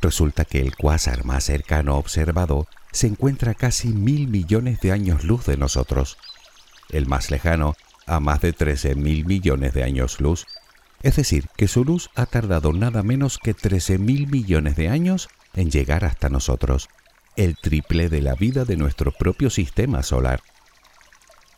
Resulta 0.01 0.45
que 0.45 0.61
el 0.61 0.77
cuásar 0.77 1.25
más 1.25 1.43
cercano 1.43 1.97
observado 1.97 2.69
se 2.93 3.09
encuentra 3.09 3.51
a 3.51 3.55
casi 3.55 3.89
mil 3.89 4.29
millones 4.29 4.81
de 4.83 4.93
años 4.93 5.25
luz 5.25 5.47
de 5.47 5.57
nosotros, 5.57 6.17
el 6.91 7.09
más 7.09 7.33
lejano 7.33 7.75
a 8.07 8.21
más 8.21 8.41
de 8.41 8.53
13 8.53 8.95
mil 8.95 9.25
millones 9.25 9.75
de 9.75 9.83
años 9.83 10.21
luz, 10.21 10.47
es 11.03 11.17
decir, 11.17 11.49
que 11.57 11.67
su 11.67 11.85
luz 11.85 12.09
ha 12.15 12.27
tardado 12.27 12.73
nada 12.73 13.03
menos 13.03 13.37
que 13.37 13.53
13 13.53 13.99
mil 13.99 14.29
millones 14.29 14.77
de 14.77 14.91
años 14.91 15.29
en 15.55 15.73
llegar 15.73 16.05
hasta 16.05 16.29
nosotros, 16.29 16.89
el 17.35 17.57
triple 17.57 18.09
de 18.09 18.23
la 18.23 18.37
vida 18.37 18.65
de 18.65 18.77
nuestro 18.77 19.11
propio 19.11 19.51
sistema 19.51 20.05
solar. 20.05 20.41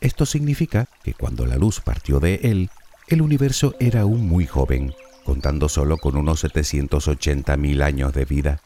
Esto 0.01 0.25
significa 0.25 0.89
que 1.03 1.13
cuando 1.13 1.45
la 1.45 1.55
luz 1.55 1.81
partió 1.81 2.19
de 2.19 2.35
él, 2.43 2.69
el 3.07 3.21
universo 3.21 3.75
era 3.79 4.01
aún 4.01 4.27
muy 4.27 4.45
joven, 4.45 4.93
contando 5.23 5.69
solo 5.69 5.97
con 5.97 6.15
unos 6.15 6.43
780.000 6.43 7.83
años 7.83 8.13
de 8.13 8.25
vida. 8.25 8.61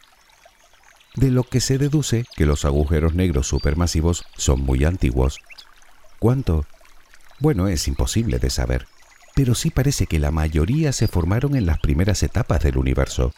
De 1.16 1.32
lo 1.32 1.44
que 1.44 1.60
se 1.60 1.78
deduce 1.78 2.26
que 2.36 2.46
los 2.46 2.66
agujeros 2.66 3.14
negros 3.14 3.48
supermasivos 3.48 4.26
son 4.38 4.62
muy 4.62 4.86
antiguos. 4.86 5.40
¿Cuánto? 6.20 6.66
Bueno, 7.40 7.68
es 7.68 7.88
imposible 7.88 8.40
de 8.40 8.50
saber, 8.50 8.88
pero 9.36 9.56
sí 9.56 9.72
parece 9.72 10.06
que 10.06 10.20
la 10.20 10.32
mayoría 10.32 10.92
se 10.92 11.08
formaron 11.08 11.56
en 11.56 11.66
las 11.66 11.80
primeras 11.80 12.24
etapas 12.24 12.62
del 12.62 12.78
universo, 12.78 13.34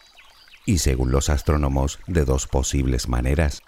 y 0.66 0.78
según 0.78 1.10
los 1.10 1.30
astrónomos, 1.30 1.98
de 2.06 2.24
dos 2.24 2.46
posibles 2.46 3.08
maneras. 3.08 3.62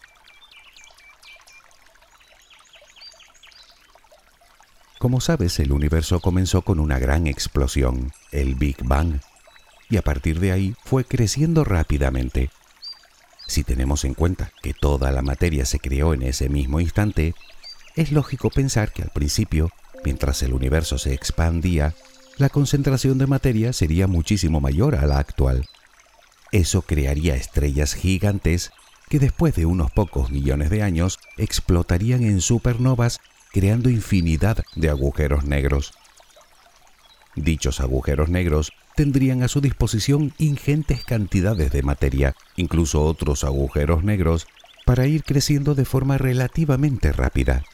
Como 4.98 5.20
sabes, 5.20 5.58
el 5.60 5.72
universo 5.72 6.20
comenzó 6.20 6.62
con 6.62 6.80
una 6.80 6.98
gran 6.98 7.26
explosión, 7.26 8.12
el 8.32 8.54
Big 8.54 8.82
Bang, 8.82 9.20
y 9.90 9.98
a 9.98 10.02
partir 10.02 10.40
de 10.40 10.52
ahí 10.52 10.74
fue 10.84 11.04
creciendo 11.04 11.64
rápidamente. 11.64 12.50
Si 13.46 13.62
tenemos 13.62 14.04
en 14.04 14.14
cuenta 14.14 14.50
que 14.62 14.72
toda 14.72 15.12
la 15.12 15.22
materia 15.22 15.66
se 15.66 15.78
creó 15.78 16.14
en 16.14 16.22
ese 16.22 16.48
mismo 16.48 16.80
instante, 16.80 17.34
es 17.94 18.10
lógico 18.10 18.50
pensar 18.50 18.92
que 18.92 19.02
al 19.02 19.10
principio, 19.10 19.70
mientras 20.02 20.42
el 20.42 20.54
universo 20.54 20.98
se 20.98 21.12
expandía, 21.12 21.94
la 22.38 22.48
concentración 22.48 23.18
de 23.18 23.26
materia 23.26 23.72
sería 23.72 24.06
muchísimo 24.06 24.60
mayor 24.60 24.96
a 24.96 25.06
la 25.06 25.18
actual. 25.18 25.68
Eso 26.52 26.82
crearía 26.82 27.36
estrellas 27.36 27.94
gigantes 27.94 28.72
que 29.08 29.18
después 29.18 29.54
de 29.54 29.66
unos 29.66 29.90
pocos 29.90 30.30
millones 30.30 30.70
de 30.70 30.82
años 30.82 31.18
explotarían 31.36 32.24
en 32.24 32.40
supernovas 32.40 33.20
creando 33.56 33.88
infinidad 33.88 34.62
de 34.74 34.90
agujeros 34.90 35.46
negros. 35.46 35.94
Dichos 37.36 37.80
agujeros 37.80 38.28
negros 38.28 38.70
tendrían 38.96 39.42
a 39.42 39.48
su 39.48 39.62
disposición 39.62 40.34
ingentes 40.36 41.02
cantidades 41.02 41.72
de 41.72 41.82
materia, 41.82 42.34
incluso 42.56 43.02
otros 43.02 43.44
agujeros 43.44 44.04
negros, 44.04 44.46
para 44.84 45.06
ir 45.06 45.24
creciendo 45.24 45.74
de 45.74 45.86
forma 45.86 46.18
relativamente 46.18 47.12
rápida. 47.12 47.64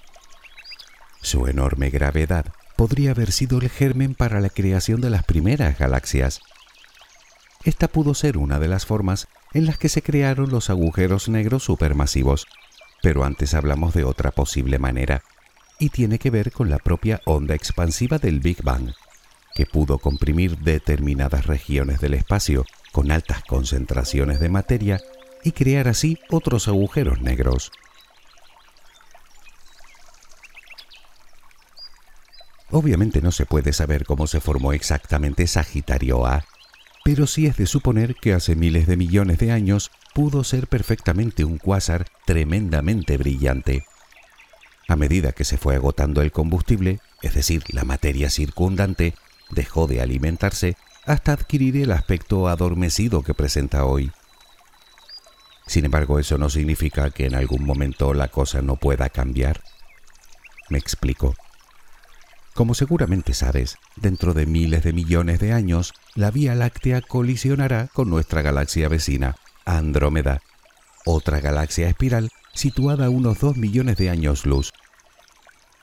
Su 1.21 1.49
enorme 1.49 1.91
gravedad 1.91 2.47
podría 2.77 3.11
haber 3.11 3.33
sido 3.33 3.59
el 3.59 3.69
germen 3.69 4.15
para 4.15 4.39
la 4.39 4.51
creación 4.51 5.01
de 5.01 5.11
las 5.11 5.25
primeras 5.25 5.81
galaxias. 5.81 6.43
Esta 7.65 7.89
pudo 7.89 8.15
ser 8.15 8.39
una 8.39 8.61
de 8.61 8.69
las 8.69 8.87
formas 8.87 9.27
en 9.53 9.67
las 9.67 9.79
que 9.79 9.89
se 9.89 10.01
crearon 10.01 10.49
los 10.49 10.71
agujeros 10.71 11.29
negros 11.29 11.65
supermasivos, 11.65 12.47
pero 13.03 13.25
antes 13.25 13.53
hablamos 13.55 13.95
de 13.95 14.05
otra 14.05 14.31
posible 14.31 14.79
manera, 14.79 15.25
y 15.83 15.89
tiene 15.89 16.21
que 16.21 16.31
ver 16.31 16.53
con 16.53 16.71
la 16.71 16.79
propia 16.79 17.21
onda 17.25 17.57
expansiva 17.57 18.19
del 18.19 18.39
Big 18.39 18.63
Bang, 18.63 18.93
que 19.53 19.67
pudo 19.67 19.99
comprimir 19.99 20.59
determinadas 20.59 21.47
regiones 21.47 22.01
del 22.01 22.15
espacio 22.15 22.65
con 22.93 23.11
altas 23.11 23.43
concentraciones 23.43 24.39
de 24.39 24.49
materia 24.49 25.01
y 25.43 25.51
crear 25.51 25.89
así 25.89 26.21
otros 26.31 26.69
agujeros 26.69 27.21
negros. 27.21 27.73
Obviamente 32.71 33.21
no 33.21 33.33
se 33.33 33.45
puede 33.45 33.73
saber 33.73 34.05
cómo 34.05 34.29
se 34.29 34.41
formó 34.41 34.73
exactamente 34.73 35.49
Sagitario 35.49 36.27
A, 36.27 36.45
pero 37.05 37.27
sí 37.27 37.47
es 37.47 37.57
de 37.57 37.67
suponer 37.67 38.15
que 38.15 38.35
hace 38.35 38.55
miles 38.55 38.87
de 38.87 38.97
millones 38.97 39.39
de 39.39 39.51
años 39.51 39.91
pudo 40.15 40.45
ser 40.45 40.69
perfectamente 40.69 41.45
un 41.45 41.59
cuásar 41.59 42.07
tremendamente 42.25 43.17
brillante. 43.17 43.85
A 44.93 44.97
medida 44.97 45.33
que 45.33 45.47
se 45.47 45.57
fue 45.57 45.75
agotando 45.75 46.21
el 46.21 46.33
combustible, 46.33 47.01
es 47.23 47.33
decir, 47.33 47.65
la 47.71 47.83
materia 47.83 48.29
circundante, 48.29 49.15
dejó 49.49 49.87
de 49.87 50.03
alimentarse 50.03 50.77
hasta 51.07 51.33
adquirir 51.33 51.79
el 51.79 51.93
aspecto 51.93 52.47
adormecido 52.47 53.23
que 53.23 53.33
presenta 53.33 53.87
hoy. 53.87 54.13
Sin 55.67 55.87
embargo, 55.87 56.19
eso 56.19 56.37
no 56.37 56.51
significa 56.51 57.09
que 57.09 57.25
en 57.25 57.35
algún 57.35 57.65
momento 57.65 58.13
la 58.13 58.29
cosa 58.29 58.61
no 58.61 58.77
pueda 58.77 59.09
cambiar. 59.09 59.63
Me 60.69 60.77
explico. 60.77 61.37
Como 62.53 62.75
seguramente 62.75 63.33
sabes, 63.33 63.79
dentro 63.97 64.35
de 64.35 64.45
miles 64.45 64.83
de 64.83 64.93
millones 64.93 65.41
de 65.41 65.55
años, 65.55 65.95
la 66.15 66.31
Vía 66.31 66.55
Láctea 66.55 67.01
colisionará 67.01 67.89
con 67.95 68.11
nuestra 68.11 68.43
galaxia 68.43 68.91
vecina, 68.91 69.37
Andrómeda, 69.65 70.43
otra 71.07 71.41
galaxia 71.41 71.89
espiral 71.89 72.29
situada 72.53 73.07
a 73.07 73.11
unos 73.11 73.39
2 73.41 73.57
millones 73.57 73.97
de 73.97 74.11
años 74.11 74.45
luz. 74.45 74.71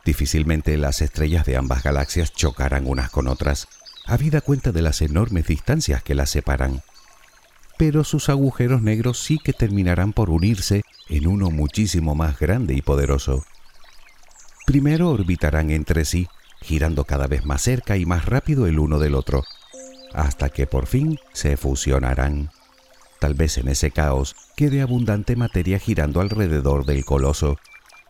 Difícilmente 0.05 0.77
las 0.77 1.01
estrellas 1.01 1.45
de 1.45 1.57
ambas 1.57 1.83
galaxias 1.83 2.33
chocarán 2.33 2.87
unas 2.87 3.09
con 3.09 3.27
otras, 3.27 3.67
habida 4.05 4.41
cuenta 4.41 4.71
de 4.71 4.81
las 4.81 5.01
enormes 5.01 5.47
distancias 5.47 6.03
que 6.03 6.15
las 6.15 6.29
separan. 6.29 6.81
Pero 7.77 8.03
sus 8.03 8.29
agujeros 8.29 8.81
negros 8.81 9.19
sí 9.19 9.39
que 9.43 9.53
terminarán 9.53 10.13
por 10.13 10.29
unirse 10.29 10.83
en 11.09 11.27
uno 11.27 11.49
muchísimo 11.49 12.15
más 12.15 12.39
grande 12.39 12.73
y 12.73 12.81
poderoso. 12.81 13.45
Primero 14.65 15.09
orbitarán 15.09 15.71
entre 15.71 16.05
sí, 16.05 16.27
girando 16.61 17.05
cada 17.05 17.27
vez 17.27 17.45
más 17.45 17.61
cerca 17.61 17.97
y 17.97 18.05
más 18.05 18.25
rápido 18.25 18.67
el 18.67 18.79
uno 18.79 18.99
del 18.99 19.15
otro, 19.15 19.43
hasta 20.13 20.49
que 20.49 20.67
por 20.67 20.87
fin 20.87 21.19
se 21.33 21.57
fusionarán. 21.57 22.51
Tal 23.19 23.33
vez 23.33 23.57
en 23.57 23.67
ese 23.67 23.91
caos 23.91 24.35
quede 24.55 24.81
abundante 24.81 25.35
materia 25.35 25.79
girando 25.79 26.21
alrededor 26.21 26.85
del 26.85 27.03
coloso, 27.05 27.57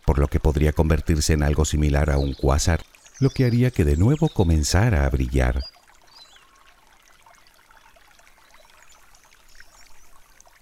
por 0.09 0.17
lo 0.17 0.27
que 0.27 0.39
podría 0.39 0.73
convertirse 0.73 1.33
en 1.33 1.43
algo 1.43 1.65
similar 1.65 2.09
a 2.09 2.17
un 2.17 2.33
cuásar, 2.33 2.83
lo 3.19 3.29
que 3.29 3.45
haría 3.45 3.69
que 3.69 3.85
de 3.85 3.95
nuevo 3.95 4.27
comenzara 4.27 5.05
a 5.05 5.09
brillar. 5.11 5.61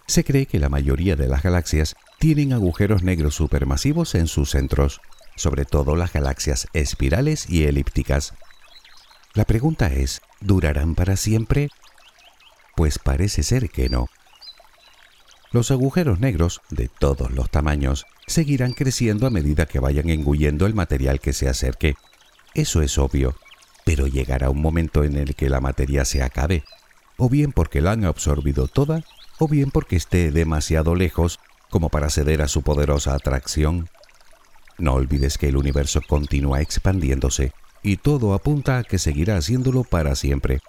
Se 0.05 0.25
cree 0.25 0.47
que 0.47 0.59
la 0.59 0.67
mayoría 0.67 1.15
de 1.15 1.29
las 1.29 1.43
galaxias 1.43 1.95
tienen 2.19 2.51
agujeros 2.51 3.03
negros 3.03 3.35
supermasivos 3.35 4.15
en 4.15 4.27
sus 4.27 4.49
centros, 4.49 4.99
sobre 5.37 5.63
todo 5.63 5.95
las 5.95 6.11
galaxias 6.11 6.67
espirales 6.73 7.49
y 7.49 7.67
elípticas. 7.67 8.33
La 9.33 9.45
pregunta 9.45 9.87
es, 9.87 10.21
¿durarán 10.41 10.93
para 10.93 11.15
siempre? 11.15 11.69
Pues 12.75 12.99
parece 12.99 13.43
ser 13.43 13.69
que 13.69 13.87
no. 13.87 14.07
Los 15.53 15.71
agujeros 15.71 16.19
negros, 16.19 16.59
de 16.69 16.89
todos 16.89 17.31
los 17.31 17.49
tamaños, 17.49 18.05
seguirán 18.27 18.73
creciendo 18.73 19.25
a 19.25 19.29
medida 19.29 19.65
que 19.65 19.79
vayan 19.79 20.09
engullendo 20.09 20.65
el 20.65 20.75
material 20.75 21.19
que 21.19 21.33
se 21.33 21.49
acerque. 21.49 21.95
Eso 22.53 22.81
es 22.81 22.97
obvio, 22.97 23.35
pero 23.85 24.05
llegará 24.05 24.49
un 24.49 24.61
momento 24.61 25.03
en 25.03 25.15
el 25.15 25.33
que 25.33 25.49
la 25.49 25.61
materia 25.61 26.05
se 26.05 26.21
acabe, 26.21 26.63
o 27.17 27.29
bien 27.29 27.53
porque 27.53 27.81
la 27.81 27.91
han 27.91 28.05
absorbido 28.05 28.67
toda, 28.67 29.03
o 29.39 29.47
bien 29.47 29.71
porque 29.71 29.95
esté 29.95 30.31
demasiado 30.31 30.93
lejos 30.93 31.39
como 31.69 31.89
para 31.89 32.09
ceder 32.09 32.41
a 32.41 32.47
su 32.47 32.61
poderosa 32.61 33.13
atracción. 33.13 33.89
No 34.77 34.93
olvides 34.93 35.37
que 35.37 35.47
el 35.47 35.57
universo 35.57 36.01
continúa 36.07 36.61
expandiéndose 36.61 37.53
y 37.81 37.97
todo 37.97 38.33
apunta 38.33 38.79
a 38.79 38.83
que 38.83 38.99
seguirá 38.99 39.37
haciéndolo 39.37 39.83
para 39.83 40.15
siempre. 40.15 40.59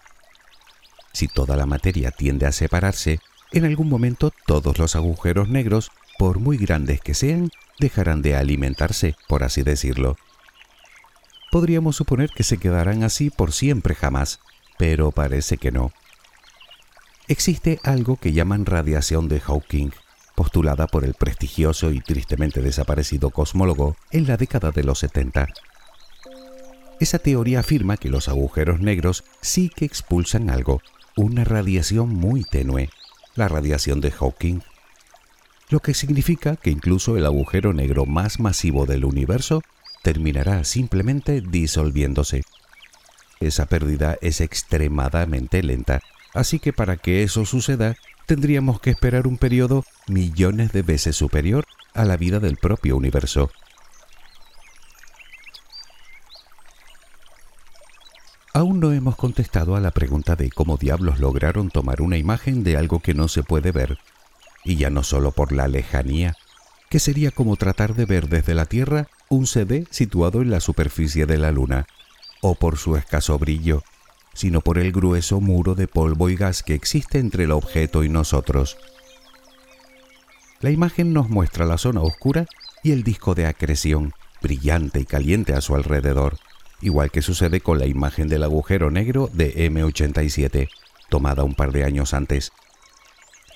Si 1.12 1.26
toda 1.26 1.56
la 1.56 1.66
materia 1.66 2.10
tiende 2.10 2.46
a 2.46 2.52
separarse, 2.52 3.20
en 3.52 3.64
algún 3.64 3.88
momento 3.88 4.32
todos 4.46 4.78
los 4.78 4.94
agujeros 4.94 5.48
negros, 5.48 5.90
por 6.18 6.40
muy 6.40 6.58
grandes 6.58 7.00
que 7.00 7.14
sean, 7.14 7.50
dejarán 7.78 8.20
de 8.20 8.36
alimentarse, 8.36 9.16
por 9.28 9.44
así 9.44 9.62
decirlo. 9.62 10.16
Podríamos 11.50 11.96
suponer 11.96 12.30
que 12.30 12.42
se 12.42 12.58
quedarán 12.58 13.04
así 13.04 13.30
por 13.30 13.52
siempre 13.52 13.94
jamás, 13.94 14.40
pero 14.76 15.12
parece 15.12 15.56
que 15.56 15.72
no. 15.72 15.92
Existe 17.28 17.80
algo 17.84 18.16
que 18.16 18.32
llaman 18.32 18.66
radiación 18.66 19.28
de 19.28 19.40
Hawking, 19.40 19.90
postulada 20.34 20.86
por 20.86 21.04
el 21.04 21.14
prestigioso 21.14 21.92
y 21.92 22.00
tristemente 22.00 22.60
desaparecido 22.60 23.30
cosmólogo 23.30 23.96
en 24.10 24.26
la 24.26 24.36
década 24.36 24.70
de 24.70 24.84
los 24.84 24.98
70. 24.98 25.48
Esa 27.00 27.18
teoría 27.18 27.60
afirma 27.60 27.96
que 27.96 28.08
los 28.08 28.28
agujeros 28.28 28.80
negros 28.80 29.24
sí 29.40 29.70
que 29.74 29.84
expulsan 29.84 30.50
algo, 30.50 30.82
una 31.16 31.44
radiación 31.44 32.08
muy 32.08 32.44
tenue, 32.44 32.90
la 33.34 33.48
radiación 33.48 34.00
de 34.00 34.10
Hawking, 34.10 34.60
lo 35.70 35.80
que 35.80 35.94
significa 35.94 36.56
que 36.56 36.70
incluso 36.70 37.16
el 37.16 37.26
agujero 37.26 37.72
negro 37.72 38.06
más 38.06 38.40
masivo 38.40 38.86
del 38.86 39.04
universo 39.04 39.62
terminará 40.02 40.64
simplemente 40.64 41.40
disolviéndose. 41.40 42.44
Esa 43.40 43.66
pérdida 43.66 44.16
es 44.20 44.40
extremadamente 44.40 45.62
lenta, 45.62 46.00
así 46.34 46.58
que 46.58 46.72
para 46.72 46.96
que 46.96 47.22
eso 47.22 47.44
suceda 47.44 47.96
tendríamos 48.26 48.80
que 48.80 48.90
esperar 48.90 49.26
un 49.26 49.38
periodo 49.38 49.84
millones 50.06 50.72
de 50.72 50.82
veces 50.82 51.16
superior 51.16 51.64
a 51.94 52.04
la 52.04 52.16
vida 52.16 52.40
del 52.40 52.56
propio 52.56 52.96
universo. 52.96 53.50
Aún 58.54 58.80
no 58.80 58.92
hemos 58.92 59.14
contestado 59.16 59.76
a 59.76 59.80
la 59.80 59.92
pregunta 59.92 60.34
de 60.34 60.50
cómo 60.50 60.76
diablos 60.78 61.20
lograron 61.20 61.70
tomar 61.70 62.02
una 62.02 62.16
imagen 62.16 62.64
de 62.64 62.76
algo 62.76 62.98
que 63.00 63.14
no 63.14 63.28
se 63.28 63.42
puede 63.42 63.70
ver, 63.70 63.98
y 64.64 64.76
ya 64.76 64.90
no 64.90 65.02
solo 65.02 65.32
por 65.32 65.52
la 65.52 65.68
lejanía, 65.68 66.36
que 66.88 66.98
sería 66.98 67.30
como 67.30 67.56
tratar 67.56 67.94
de 67.94 68.06
ver 68.06 68.28
desde 68.28 68.54
la 68.54 68.66
Tierra 68.66 69.08
un 69.28 69.46
CD 69.46 69.86
situado 69.90 70.42
en 70.42 70.50
la 70.50 70.60
superficie 70.60 71.26
de 71.26 71.38
la 71.38 71.52
Luna, 71.52 71.86
o 72.40 72.54
por 72.54 72.78
su 72.78 72.96
escaso 72.96 73.38
brillo, 73.38 73.82
sino 74.34 74.60
por 74.60 74.78
el 74.78 74.92
grueso 74.92 75.40
muro 75.40 75.74
de 75.74 75.88
polvo 75.88 76.30
y 76.30 76.36
gas 76.36 76.62
que 76.62 76.74
existe 76.74 77.18
entre 77.18 77.44
el 77.44 77.50
objeto 77.50 78.04
y 78.04 78.08
nosotros. 78.08 78.78
La 80.60 80.70
imagen 80.70 81.12
nos 81.12 81.28
muestra 81.28 81.66
la 81.66 81.78
zona 81.78 82.02
oscura 82.02 82.46
y 82.82 82.92
el 82.92 83.02
disco 83.02 83.34
de 83.34 83.46
acreción, 83.46 84.12
brillante 84.40 85.00
y 85.00 85.04
caliente 85.04 85.54
a 85.54 85.60
su 85.60 85.74
alrededor, 85.74 86.38
igual 86.80 87.10
que 87.10 87.22
sucede 87.22 87.60
con 87.60 87.78
la 87.78 87.86
imagen 87.86 88.28
del 88.28 88.44
agujero 88.44 88.90
negro 88.90 89.28
de 89.32 89.70
M87, 89.70 90.68
tomada 91.08 91.44
un 91.44 91.54
par 91.54 91.72
de 91.72 91.84
años 91.84 92.14
antes. 92.14 92.52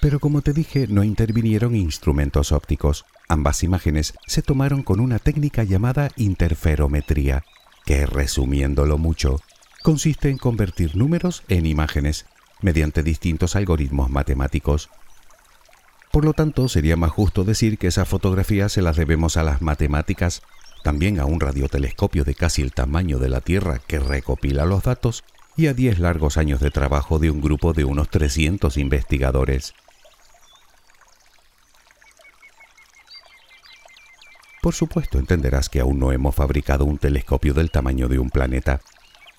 Pero 0.03 0.19
como 0.19 0.43
te 0.43 0.53
dije, 0.53 0.89
no 0.89 1.05
intervinieron 1.05 1.77
instrumentos 1.77 2.51
ópticos. 2.51 3.05
Ambas 3.29 3.63
imágenes 3.63 4.15
se 4.27 4.43
tomaron 4.43 4.83
con 4.83 4.99
una 4.99 5.21
técnica 5.21 5.63
llamada 5.63 6.11
interferometría, 6.17 7.45
que, 7.87 8.05
resumiéndolo 8.07 8.99
mucho, 8.99 9.41
consiste 9.85 10.29
en 10.29 10.39
convertir 10.39 10.97
números 10.97 11.45
en 11.47 11.67
imágenes 11.67 12.27
mediante 12.63 13.05
distintos 13.05 13.55
algoritmos 13.55 14.11
matemáticos. 14.11 14.91
Por 16.11 16.25
lo 16.25 16.33
tanto, 16.33 16.69
sería 16.69 16.97
más 16.97 17.13
justo 17.13 17.45
decir 17.45 17.79
que 17.79 17.87
esas 17.87 18.09
fotografías 18.09 18.73
se 18.73 18.83
las 18.83 18.97
debemos 18.97 19.37
a 19.37 19.45
las 19.45 19.63
matemáticas, 19.63 20.43
también 20.83 21.21
a 21.21 21.27
un 21.27 21.39
radiotelescopio 21.39 22.25
de 22.25 22.35
casi 22.35 22.61
el 22.61 22.73
tamaño 22.73 23.21
de 23.21 23.29
la 23.29 23.41
Tierra 23.41 23.79
que 23.79 24.01
recopila 24.01 24.65
los 24.65 24.83
datos 24.83 25.23
y 25.57 25.69
a 25.69 25.75
10 25.75 26.01
largos 26.01 26.39
años 26.39 26.59
de 26.59 26.73
trabajo 26.73 27.21
de 27.21 27.31
un 27.31 27.41
grupo 27.41 27.73
de 27.73 27.85
unos 27.85 28.09
300 28.09 28.77
investigadores. 28.79 29.75
Por 34.63 34.75
supuesto 34.75 35.19
entenderás 35.19 35.69
que 35.69 35.81
aún 35.81 35.99
no 35.99 36.13
hemos 36.13 36.37
fabricado 36.37 36.85
un 36.85 36.97
telescopio 36.97 37.53
del 37.53 37.73
tamaño 37.73 38.07
de 38.07 38.21
un 38.21 38.31
planeta, 38.31 38.81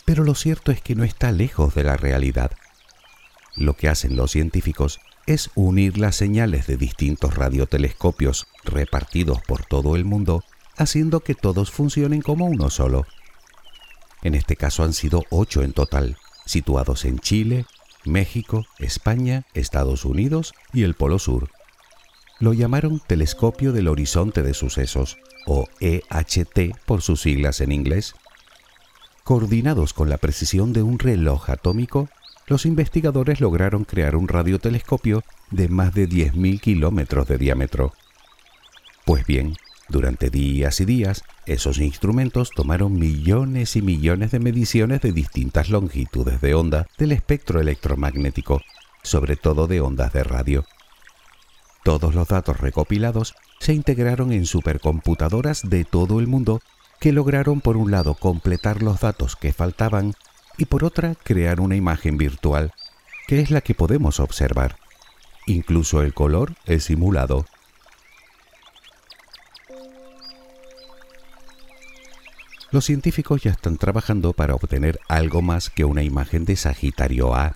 pero 0.03 0.25
lo 0.25 0.36
cierto 0.36 0.73
es 0.73 0.81
que 0.81 0.95
no 0.95 1.05
está 1.05 1.31
lejos 1.31 1.73
de 1.75 1.86
la 1.86 1.95
realidad. 1.95 2.51
Lo 3.55 3.77
que 3.77 3.88
hacen 3.88 4.17
los 4.17 4.31
científicos 4.31 4.99
es 5.25 5.49
unir 5.55 5.97
las 5.97 6.17
señales 6.17 6.67
de 6.67 6.75
distintos 6.75 7.36
radiotelescopios 7.38 8.47
repartidos 8.65 9.41
por 9.41 9.63
todo 9.63 9.95
el 9.95 10.03
mundo, 10.03 10.43
haciendo 10.75 11.21
que 11.21 11.36
todos 11.36 11.71
funcionen 11.71 12.21
como 12.21 12.45
uno 12.47 12.69
solo. 12.69 13.05
En 14.23 14.36
este 14.36 14.57
caso 14.57 14.83
han 14.83 14.91
sido 14.91 15.23
ocho 15.29 15.63
en 15.63 15.71
total, 15.71 16.17
situados 16.45 17.05
en 17.05 17.19
Chile, 17.19 17.65
México, 18.03 18.65
España, 18.77 19.45
Estados 19.53 20.03
Unidos 20.03 20.53
y 20.73 20.83
el 20.83 20.95
Polo 20.95 21.17
Sur. 21.17 21.49
Lo 22.43 22.51
llamaron 22.51 22.99
Telescopio 22.99 23.71
del 23.71 23.88
Horizonte 23.88 24.43
de 24.43 24.53
Sucesos, 24.53 25.17
o 25.45 25.69
EHT 25.79 26.75
por 26.86 27.01
sus 27.01 27.21
siglas 27.21 27.62
en 27.62 27.71
inglés. 27.71 28.15
Coordinados 29.23 29.93
con 29.93 30.10
la 30.10 30.17
precisión 30.17 30.73
de 30.73 30.84
un 30.84 30.99
reloj 30.99 31.49
atómico, 31.49 32.10
los 32.47 32.65
investigadores 32.65 33.39
lograron 33.39 33.86
crear 33.86 34.17
un 34.17 34.27
radiotelescopio 34.27 35.23
de 35.51 35.69
más 35.69 35.93
de 35.93 36.10
10.000 36.10 36.60
kilómetros 36.60 37.29
de 37.29 37.38
diámetro. 37.38 37.93
Pues 39.06 39.25
bien, 39.25 39.56
durante 39.88 40.29
días 40.29 40.82
y 40.82 40.86
días, 40.86 41.23
esos 41.45 41.77
instrumentos 41.77 42.49
tomaron 42.49 42.99
millones 42.99 43.77
y 43.77 43.82
millones 43.82 44.32
de 44.32 44.39
mediciones 44.39 44.99
de 44.99 45.13
distintas 45.13 45.69
longitudes 45.69 46.41
de 46.41 46.56
onda 46.56 46.88
del 46.97 47.13
espectro 47.13 47.62
electromagnético, 47.62 48.60
sobre 49.01 49.38
todo 49.38 49.67
de 49.67 49.79
ondas 49.79 50.12
de 50.12 50.25
radio. 50.25 50.65
Todos 51.84 52.15
los 52.15 52.30
datos 52.30 52.60
recopilados 52.60 53.36
se 53.60 53.74
integraron 53.74 54.32
en 54.32 54.46
supercomputadoras 54.46 55.69
de 55.69 55.84
todo 55.84 56.19
el 56.19 56.28
mundo 56.28 56.62
que 57.00 57.12
lograron 57.12 57.60
por 57.60 57.76
un 57.76 57.91
lado 57.91 58.13
completar 58.13 58.82
los 58.82 59.02
datos 59.02 59.36
que 59.36 59.52
faltaban 59.52 60.13
y 60.58 60.65
por 60.65 60.86
otra 60.86 61.15
crear 61.15 61.60
una 61.60 61.76
imagen 61.76 62.17
virtual, 62.17 62.72
que 63.28 63.41
es 63.41 63.52
la 63.52 63.60
que 63.60 63.76
podemos 63.76 64.22
observar. 64.22 64.78
Incluso 65.46 66.02
el 66.02 66.13
color 66.13 66.56
es 66.65 66.86
simulado. 66.86 67.46
Los 72.72 72.86
científicos 72.86 73.43
ya 73.43 73.52
están 73.52 73.78
trabajando 73.78 74.34
para 74.34 74.56
obtener 74.56 75.00
algo 75.08 75.41
más 75.41 75.69
que 75.69 75.86
una 75.86 76.02
imagen 76.02 76.46
de 76.46 76.56
Sagitario 76.56 77.36
A. 77.36 77.56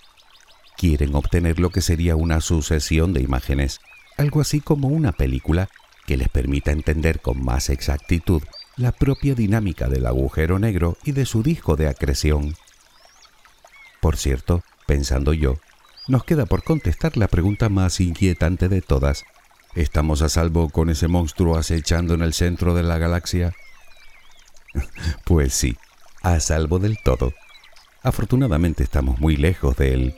Quieren 0.76 1.16
obtener 1.16 1.60
lo 1.60 1.70
que 1.72 1.82
sería 1.82 2.16
una 2.16 2.40
sucesión 2.42 3.14
de 3.14 3.22
imágenes, 3.22 3.80
algo 4.18 4.42
así 4.42 4.60
como 4.62 4.88
una 4.88 5.12
película 5.12 5.70
que 6.06 6.18
les 6.18 6.30
permita 6.30 6.72
entender 6.72 7.22
con 7.22 7.44
más 7.44 7.70
exactitud 7.70 8.42
la 8.76 8.92
propia 8.92 9.36
dinámica 9.36 9.88
del 9.88 10.06
agujero 10.06 10.60
negro 10.60 10.98
y 11.04 11.12
de 11.12 11.26
su 11.26 11.44
disco 11.44 11.76
de 11.76 11.88
acreción. 11.88 12.56
Por 14.02 14.18
cierto, 14.18 14.64
pensando 14.86 15.34
yo, 15.34 15.56
nos 16.08 16.24
queda 16.24 16.46
por 16.46 16.64
contestar 16.64 17.18
la 17.18 17.28
pregunta 17.28 17.70
más 17.70 18.00
inquietante 18.00 18.70
de 18.70 18.82
todas. 18.82 19.26
¿Estamos 19.76 20.22
a 20.22 20.30
salvo 20.30 20.70
con 20.70 20.90
ese 20.90 21.08
monstruo 21.08 21.58
acechando 21.58 22.14
en 22.14 22.22
el 22.22 22.34
centro 22.34 22.74
de 22.74 22.84
la 22.84 22.98
galaxia? 22.98 23.54
pues 25.26 25.54
sí, 25.54 25.78
a 26.22 26.40
salvo 26.40 26.80
del 26.80 26.98
todo. 27.04 27.34
Afortunadamente 28.04 28.84
estamos 28.84 29.20
muy 29.20 29.36
lejos 29.36 29.76
de 29.76 29.94
él. 29.94 30.16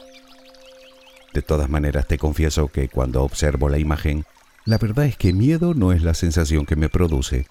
De 1.34 1.42
todas 1.42 1.70
maneras, 1.70 2.08
te 2.08 2.18
confieso 2.18 2.70
que 2.70 2.90
cuando 2.90 3.24
observo 3.24 3.70
la 3.70 3.78
imagen, 3.78 4.26
la 4.66 4.78
verdad 4.78 5.06
es 5.06 5.18
que 5.18 5.34
miedo 5.34 5.74
no 5.74 5.92
es 5.92 6.02
la 6.02 6.14
sensación 6.14 6.66
que 6.66 6.76
me 6.76 6.90
produce. 6.90 7.48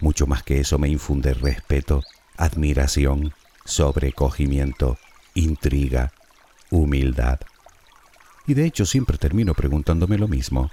Mucho 0.00 0.26
más 0.26 0.42
que 0.42 0.60
eso 0.60 0.78
me 0.78 0.88
infunde 0.88 1.34
respeto, 1.34 2.02
admiración, 2.36 3.32
sobrecogimiento, 3.64 4.98
intriga, 5.34 6.12
humildad. 6.70 7.40
Y 8.46 8.54
de 8.54 8.66
hecho 8.66 8.84
siempre 8.84 9.16
termino 9.16 9.54
preguntándome 9.54 10.18
lo 10.18 10.28
mismo. 10.28 10.70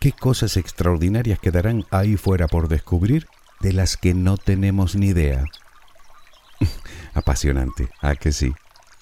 ¿Qué 0.00 0.12
cosas 0.12 0.56
extraordinarias 0.56 1.38
quedarán 1.38 1.86
ahí 1.90 2.16
fuera 2.16 2.48
por 2.48 2.68
descubrir 2.68 3.26
de 3.60 3.72
las 3.72 3.96
que 3.96 4.12
no 4.12 4.36
tenemos 4.36 4.94
ni 4.94 5.08
idea? 5.08 5.44
Apasionante, 7.14 7.88
¿a 8.02 8.14
que 8.14 8.32
sí? 8.32 8.52